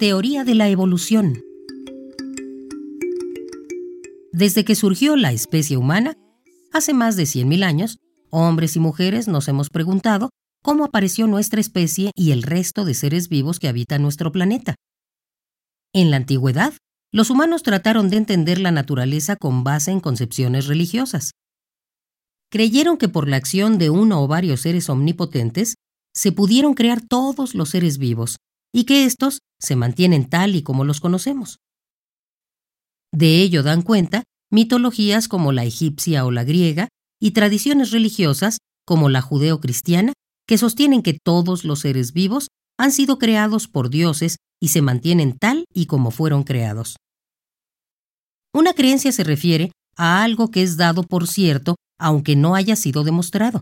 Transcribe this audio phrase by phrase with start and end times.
[0.00, 1.42] Teoría de la evolución.
[4.32, 6.16] Desde que surgió la especie humana,
[6.72, 7.98] hace más de 100.000 años,
[8.30, 10.30] hombres y mujeres nos hemos preguntado
[10.62, 14.74] cómo apareció nuestra especie y el resto de seres vivos que habitan nuestro planeta.
[15.92, 16.72] En la antigüedad,
[17.12, 21.32] los humanos trataron de entender la naturaleza con base en concepciones religiosas.
[22.50, 25.74] Creyeron que por la acción de uno o varios seres omnipotentes
[26.14, 28.38] se pudieron crear todos los seres vivos
[28.72, 31.58] y que éstos se mantienen tal y como los conocemos.
[33.12, 36.88] De ello dan cuenta mitologías como la egipcia o la griega
[37.20, 40.12] y tradiciones religiosas como la judeo-cristiana
[40.46, 42.48] que sostienen que todos los seres vivos
[42.78, 46.96] han sido creados por dioses y se mantienen tal y como fueron creados.
[48.52, 53.04] Una creencia se refiere a algo que es dado por cierto aunque no haya sido
[53.04, 53.60] demostrado.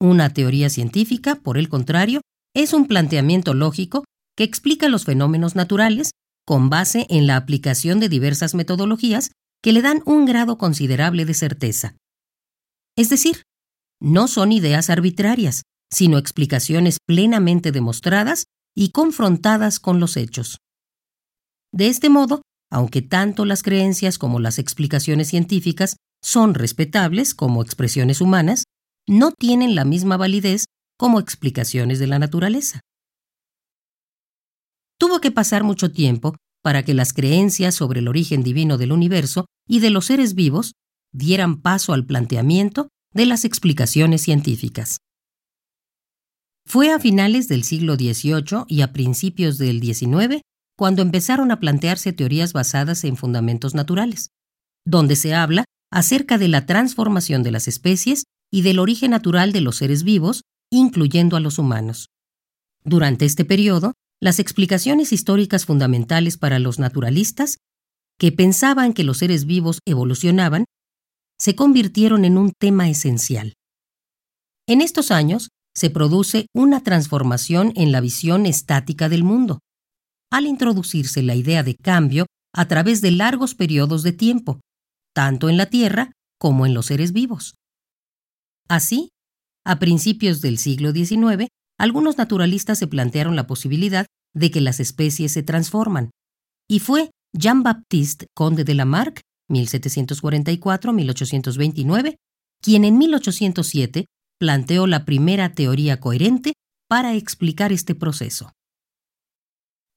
[0.00, 2.20] Una teoría científica, por el contrario,
[2.54, 4.04] es un planteamiento lógico
[4.36, 6.10] que explica los fenómenos naturales
[6.46, 9.30] con base en la aplicación de diversas metodologías
[9.62, 11.96] que le dan un grado considerable de certeza.
[12.96, 13.42] Es decir,
[14.00, 18.44] no son ideas arbitrarias, sino explicaciones plenamente demostradas
[18.76, 20.58] y confrontadas con los hechos.
[21.72, 28.20] De este modo, aunque tanto las creencias como las explicaciones científicas son respetables como expresiones
[28.20, 28.64] humanas,
[29.06, 30.64] no tienen la misma validez
[30.98, 32.80] como explicaciones de la naturaleza.
[34.98, 39.46] Tuvo que pasar mucho tiempo para que las creencias sobre el origen divino del universo
[39.66, 40.72] y de los seres vivos
[41.12, 44.98] dieran paso al planteamiento de las explicaciones científicas.
[46.66, 50.42] Fue a finales del siglo XVIII y a principios del XIX
[50.76, 54.30] cuando empezaron a plantearse teorías basadas en fundamentos naturales,
[54.84, 59.60] donde se habla acerca de la transformación de las especies y del origen natural de
[59.60, 62.08] los seres vivos, incluyendo a los humanos.
[62.84, 67.58] Durante este periodo, las explicaciones históricas fundamentales para los naturalistas,
[68.18, 70.64] que pensaban que los seres vivos evolucionaban,
[71.38, 73.54] se convirtieron en un tema esencial.
[74.66, 79.60] En estos años se produce una transformación en la visión estática del mundo,
[80.30, 84.60] al introducirse la idea de cambio a través de largos periodos de tiempo,
[85.14, 87.54] tanto en la Tierra como en los seres vivos.
[88.68, 89.10] Así,
[89.68, 91.48] a principios del siglo XIX,
[91.78, 96.08] algunos naturalistas se plantearon la posibilidad de que las especies se transforman,
[96.66, 99.20] y fue Jean-Baptiste Conde de Lamarck,
[99.50, 102.16] 1744-1829,
[102.62, 104.06] quien en 1807
[104.38, 106.54] planteó la primera teoría coherente
[106.88, 108.52] para explicar este proceso.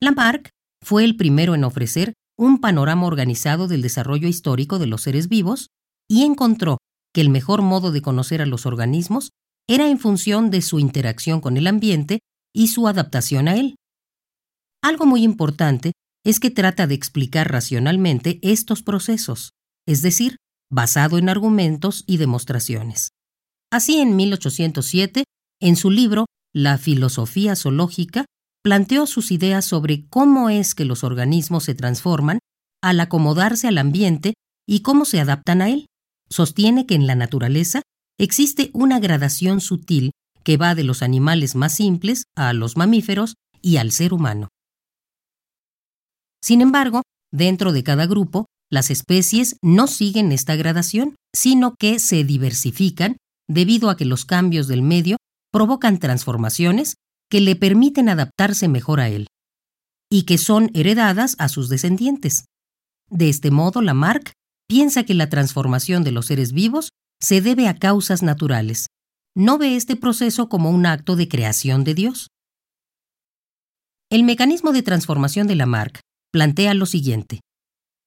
[0.00, 0.48] Lamarck
[0.82, 5.68] fue el primero en ofrecer un panorama organizado del desarrollo histórico de los seres vivos
[6.08, 6.78] y encontró
[7.12, 9.32] que el mejor modo de conocer a los organismos
[9.68, 12.20] era en función de su interacción con el ambiente
[12.54, 13.76] y su adaptación a él.
[14.82, 15.92] Algo muy importante
[16.24, 19.50] es que trata de explicar racionalmente estos procesos,
[19.86, 20.36] es decir,
[20.70, 23.10] basado en argumentos y demostraciones.
[23.70, 25.24] Así, en 1807,
[25.60, 28.24] en su libro La filosofía zoológica,
[28.62, 32.38] planteó sus ideas sobre cómo es que los organismos se transforman
[32.82, 34.34] al acomodarse al ambiente
[34.66, 35.86] y cómo se adaptan a él.
[36.28, 37.82] Sostiene que en la naturaleza
[38.18, 40.12] existe una gradación sutil
[40.42, 44.48] que va de los animales más simples a los mamíferos y al ser humano.
[46.42, 47.02] Sin embargo,
[47.32, 53.16] dentro de cada grupo, las especies no siguen esta gradación, sino que se diversifican
[53.48, 55.16] debido a que los cambios del medio
[55.50, 56.96] provocan transformaciones
[57.30, 59.26] que le permiten adaptarse mejor a él,
[60.10, 62.44] y que son heredadas a sus descendientes.
[63.10, 64.32] De este modo, Lamarck
[64.66, 66.90] piensa que la transformación de los seres vivos
[67.20, 68.86] se debe a causas naturales.
[69.34, 72.28] No ve este proceso como un acto de creación de Dios.
[74.10, 76.00] El mecanismo de transformación de Lamarck
[76.32, 77.40] plantea lo siguiente.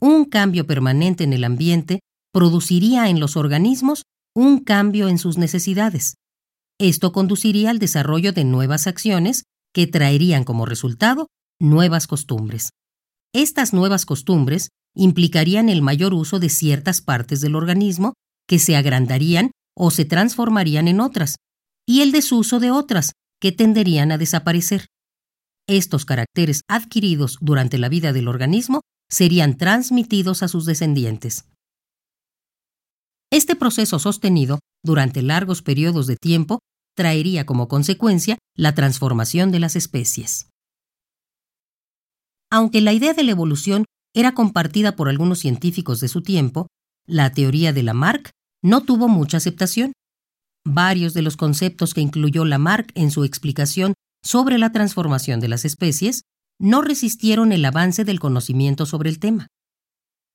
[0.00, 2.00] Un cambio permanente en el ambiente
[2.32, 4.04] produciría en los organismos
[4.34, 6.14] un cambio en sus necesidades.
[6.80, 9.44] Esto conduciría al desarrollo de nuevas acciones
[9.74, 11.28] que traerían como resultado
[11.60, 12.70] nuevas costumbres.
[13.34, 18.14] Estas nuevas costumbres implicarían el mayor uso de ciertas partes del organismo
[18.48, 21.36] que se agrandarían o se transformarían en otras,
[21.86, 24.86] y el desuso de otras que tenderían a desaparecer.
[25.68, 28.80] Estos caracteres adquiridos durante la vida del organismo
[29.10, 31.44] serían transmitidos a sus descendientes.
[33.30, 36.58] Este proceso sostenido durante largos periodos de tiempo
[36.94, 40.50] traería como consecuencia la transformación de las especies.
[42.50, 46.66] Aunque la idea de la evolución era compartida por algunos científicos de su tiempo,
[47.06, 48.30] la teoría de Lamarck
[48.62, 49.92] no tuvo mucha aceptación.
[50.64, 55.64] Varios de los conceptos que incluyó Lamarck en su explicación sobre la transformación de las
[55.64, 56.22] especies
[56.60, 59.48] no resistieron el avance del conocimiento sobre el tema.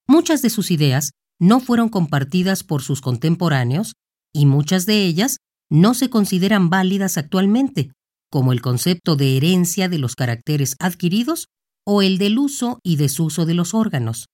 [0.08, 3.94] Muchas de sus ideas no fueron compartidas por sus contemporáneos
[4.34, 5.38] y muchas de ellas
[5.70, 7.92] no se consideran válidas actualmente,
[8.30, 11.48] como el concepto de herencia de los caracteres adquiridos
[11.86, 14.28] o el del uso y desuso de los órganos.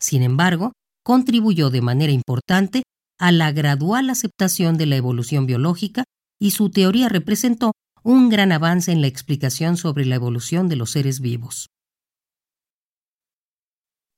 [0.00, 0.72] Sin embargo,
[1.06, 2.82] contribuyó de manera importante
[3.20, 6.02] a la gradual aceptación de la evolución biológica
[6.40, 7.70] y su teoría representó
[8.02, 11.68] un gran avance en la explicación sobre la evolución de los seres vivos.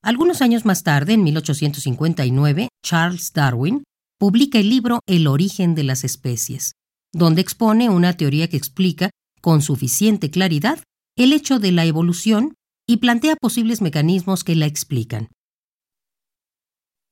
[0.03, 3.85] Algunos años más tarde, en 1859, Charles Darwin
[4.19, 6.73] publica el libro El origen de las especies,
[7.13, 9.11] donde expone una teoría que explica
[9.43, 10.83] con suficiente claridad
[11.19, 12.55] el hecho de la evolución
[12.87, 15.29] y plantea posibles mecanismos que la explican.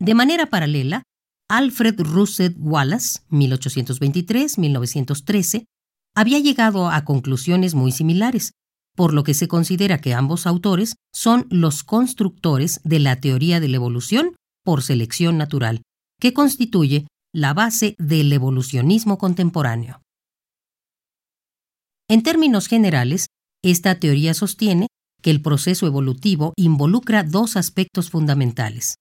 [0.01, 1.03] De manera paralela,
[1.49, 5.65] Alfred Russel Wallace, 1823-1913,
[6.15, 8.53] había llegado a conclusiones muy similares,
[8.95, 13.69] por lo que se considera que ambos autores son los constructores de la teoría de
[13.69, 14.35] la evolución
[14.65, 15.83] por selección natural,
[16.21, 20.01] que constituye la base del evolucionismo contemporáneo.
[22.09, 23.27] En términos generales,
[23.63, 24.87] esta teoría sostiene
[25.23, 28.95] que el proceso evolutivo involucra dos aspectos fundamentales.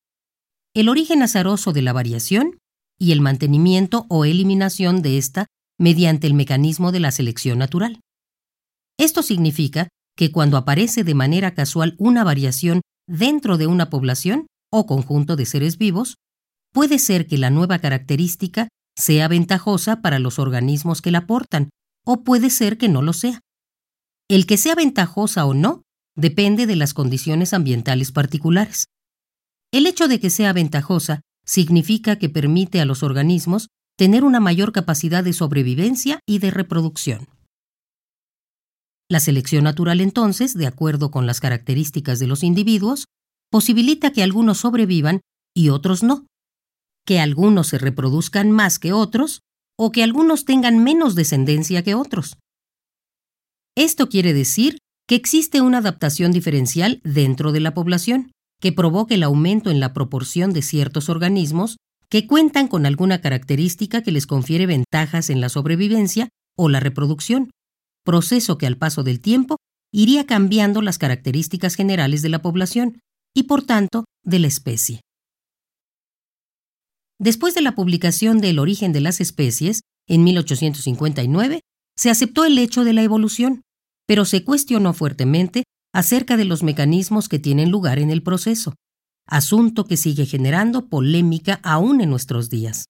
[0.76, 2.60] El origen azaroso de la variación
[3.00, 5.48] y el mantenimiento o eliminación de ésta
[5.80, 8.02] mediante el mecanismo de la selección natural.
[8.98, 9.88] Esto significa
[10.18, 15.46] que cuando aparece de manera casual una variación dentro de una población o conjunto de
[15.46, 16.16] seres vivos,
[16.74, 18.68] puede ser que la nueva característica
[18.98, 21.70] sea ventajosa para los organismos que la aportan,
[22.06, 23.40] o puede ser que no lo sea.
[24.30, 25.84] El que sea ventajosa o no
[26.18, 28.88] depende de las condiciones ambientales particulares.
[29.72, 33.68] El hecho de que sea ventajosa significa que permite a los organismos
[33.98, 37.28] tener una mayor capacidad de sobrevivencia y de reproducción.
[39.10, 43.06] La selección natural entonces, de acuerdo con las características de los individuos,
[43.52, 45.22] posibilita que algunos sobrevivan
[45.56, 46.26] y otros no,
[47.06, 49.42] que algunos se reproduzcan más que otros
[49.78, 52.38] o que algunos tengan menos descendencia que otros.
[53.78, 54.78] Esto quiere decir
[55.08, 59.94] que existe una adaptación diferencial dentro de la población, que provoca el aumento en la
[59.94, 61.78] proporción de ciertos organismos
[62.10, 67.52] que cuentan con alguna característica que les confiere ventajas en la sobrevivencia o la reproducción,
[68.04, 69.58] proceso que al paso del tiempo
[69.92, 73.00] iría cambiando las características generales de la población
[73.34, 75.02] y por tanto de la especie.
[77.20, 81.62] Después de la publicación de El origen de las especies, en 1859,
[81.96, 83.62] se aceptó el hecho de la evolución,
[84.06, 85.64] pero se cuestionó fuertemente
[85.96, 88.74] acerca de los mecanismos que tienen lugar en el proceso,
[89.26, 92.88] asunto que sigue generando polémica aún en nuestros días.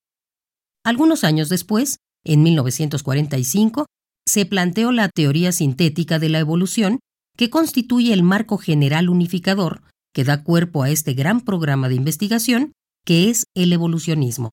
[0.84, 3.86] Algunos años después, en 1945,
[4.26, 6.98] se planteó la teoría sintética de la evolución,
[7.36, 9.82] que constituye el marco general unificador
[10.12, 12.72] que da cuerpo a este gran programa de investigación
[13.04, 14.50] que es el evolucionismo.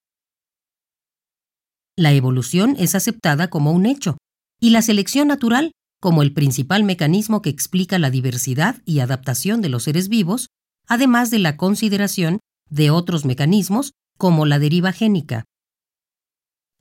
[1.97, 4.17] La evolución es aceptada como un hecho
[4.59, 5.71] y la selección natural
[6.03, 10.49] como el principal mecanismo que explica la diversidad y adaptación de los seres vivos,
[10.85, 15.45] además de la consideración de otros mecanismos como la deriva génica.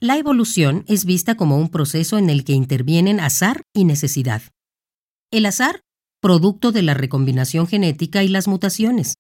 [0.01, 4.43] La evolución es vista como un proceso en el que intervienen azar y necesidad.
[5.31, 5.83] El azar,
[6.21, 9.15] producto de la recombinación genética y las mutaciones,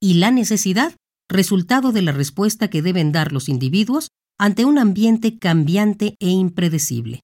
[0.00, 0.94] y la necesidad,
[1.28, 4.06] resultado de la respuesta que deben dar los individuos
[4.38, 7.22] ante un ambiente cambiante e impredecible.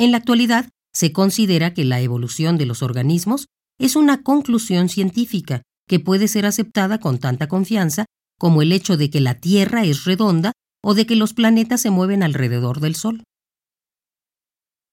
[0.00, 5.60] En la actualidad, se considera que la evolución de los organismos es una conclusión científica
[5.86, 8.06] que puede ser aceptada con tanta confianza
[8.38, 10.52] como el hecho de que la Tierra es redonda
[10.82, 13.24] o de que los planetas se mueven alrededor del Sol.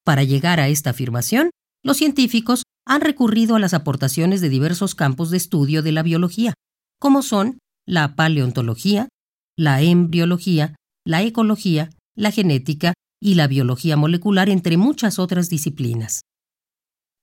[0.03, 1.51] Para llegar a esta afirmación,
[1.85, 6.53] los científicos han recurrido a las aportaciones de diversos campos de estudio de la biología,
[6.99, 9.07] como son la paleontología,
[9.55, 16.21] la embriología, la ecología, la genética y la biología molecular, entre muchas otras disciplinas.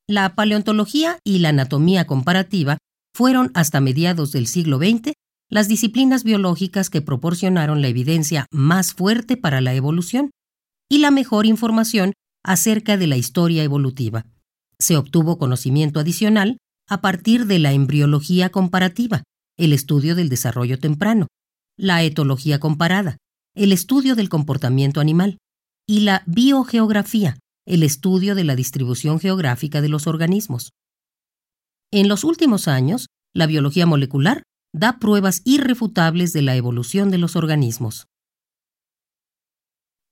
[0.08, 2.78] La paleontología y la anatomía comparativa
[3.14, 5.12] fueron hasta mediados del siglo XX
[5.48, 10.30] las disciplinas biológicas que proporcionaron la evidencia más fuerte para la evolución
[10.90, 12.12] y la mejor información
[12.44, 14.26] acerca de la historia evolutiva.
[14.78, 16.58] Se obtuvo conocimiento adicional
[16.88, 19.22] a partir de la embriología comparativa,
[19.56, 21.28] el estudio del desarrollo temprano,
[21.78, 23.16] la etología comparada,
[23.54, 25.38] el estudio del comportamiento animal,
[25.86, 30.72] y la biogeografía, el estudio de la distribución geográfica de los organismos.
[31.90, 37.36] En los últimos años, la biología molecular da pruebas irrefutables de la evolución de los
[37.36, 38.06] organismos.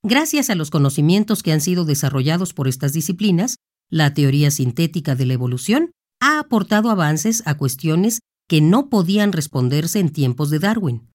[0.04, 3.56] Gracias a los conocimientos que han sido desarrollados por estas disciplinas,
[3.90, 9.98] la teoría sintética de la evolución ha aportado avances a cuestiones que no podían responderse
[10.00, 11.10] en tiempos de Darwin.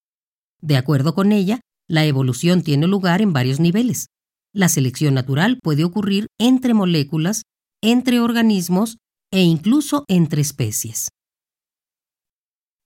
[0.61, 4.07] De acuerdo con ella, la evolución tiene lugar en varios niveles.
[4.57, 7.43] La selección natural puede ocurrir entre moléculas,
[7.83, 8.97] entre organismos
[9.31, 11.09] e incluso entre especies.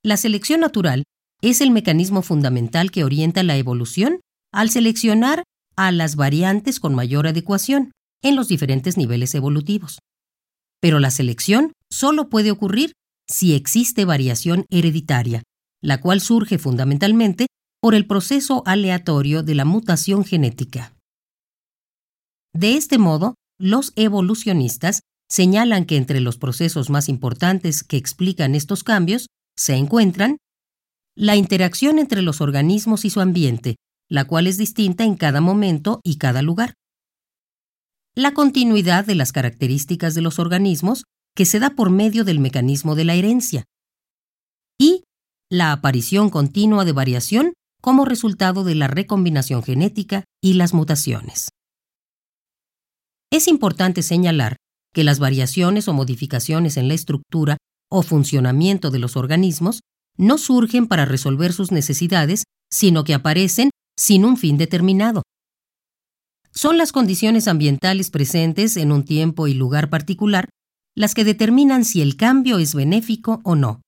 [0.03, 1.05] La selección natural
[1.41, 4.19] es el mecanismo fundamental que orienta la evolución
[4.51, 5.43] al seleccionar
[5.77, 9.99] a las variantes con mayor adecuación en los diferentes niveles evolutivos.
[10.81, 12.91] Pero la selección solo puede ocurrir
[13.29, 15.41] si existe variación hereditaria,
[15.81, 17.47] la cual surge fundamentalmente
[17.79, 20.97] por el proceso aleatorio de la mutación genética.
[22.53, 28.84] De este modo, los evolucionistas señalan que entre los procesos más importantes que explican estos
[28.84, 30.38] cambios se encuentran
[31.15, 33.75] la interacción entre los organismos y su ambiente,
[34.10, 36.74] la cual es distinta en cada momento y cada lugar.
[38.15, 42.96] La continuidad de las características de los organismos, que se da por medio del mecanismo
[42.96, 43.63] de la herencia.
[44.77, 45.03] Y
[45.50, 51.50] la aparición continua de variación como resultado de la recombinación genética y las mutaciones.
[53.31, 54.57] Es importante señalar
[54.93, 57.57] que las variaciones o modificaciones en la estructura
[57.89, 59.79] o funcionamiento de los organismos
[60.17, 65.23] no surgen para resolver sus necesidades, sino que aparecen sin un fin determinado.
[66.53, 70.50] Son las condiciones ambientales presentes en un tiempo y lugar particular
[70.93, 73.81] las que determinan si el cambio es benéfico o no.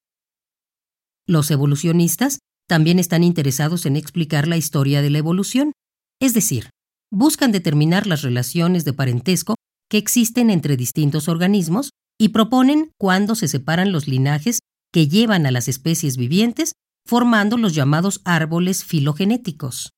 [1.27, 5.73] Los evolucionistas también están interesados en explicar la historia de la evolución,
[6.21, 6.69] es decir,
[7.13, 9.53] buscan determinar las relaciones de parentesco
[9.87, 14.59] que existen entre distintos organismos y proponen cuándo se separan los linajes
[14.91, 16.73] que llevan a las especies vivientes,
[17.05, 19.91] formando los llamados árboles filogenéticos.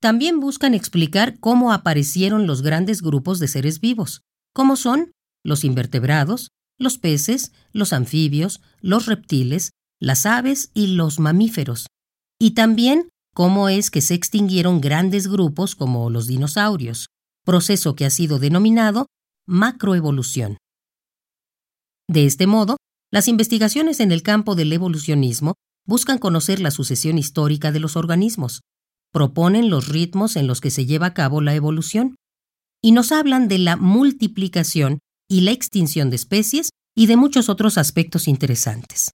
[0.00, 4.22] También buscan explicar cómo aparecieron los grandes grupos de seres vivos,
[4.52, 5.12] como son
[5.44, 9.70] los invertebrados, los peces, los anfibios, los reptiles,
[10.00, 11.86] las aves y los mamíferos,
[12.40, 17.08] y también cómo es que se extinguieron grandes grupos como los dinosaurios,
[17.44, 19.06] proceso que ha sido denominado
[19.46, 20.58] macroevolución.
[22.08, 22.76] De este modo,
[23.10, 25.54] las investigaciones en el campo del evolucionismo
[25.86, 28.60] buscan conocer la sucesión histórica de los organismos,
[29.12, 32.16] proponen los ritmos en los que se lleva a cabo la evolución,
[32.82, 34.98] y nos hablan de la multiplicación
[35.28, 39.12] y la extinción de especies y de muchos otros aspectos interesantes.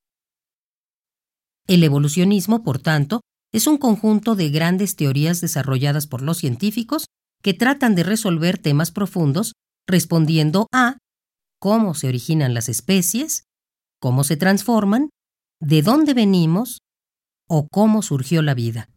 [1.67, 3.21] El evolucionismo, por tanto,
[3.53, 7.07] es un conjunto de grandes teorías desarrolladas por los científicos
[7.43, 9.55] que tratan de resolver temas profundos
[9.87, 10.99] respondiendo a
[11.59, 13.45] cómo se originan las especies,
[14.01, 15.11] cómo se transforman,
[15.61, 16.81] de dónde venimos
[17.49, 18.89] o cómo surgió la vida.